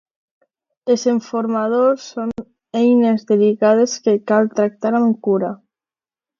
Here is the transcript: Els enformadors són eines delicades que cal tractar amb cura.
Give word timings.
Els 0.93 1.03
enformadors 1.11 2.07
són 2.15 2.33
eines 2.81 3.29
delicades 3.35 3.97
que 4.09 4.19
cal 4.33 4.53
tractar 4.59 4.97
amb 5.05 5.25
cura. 5.31 5.55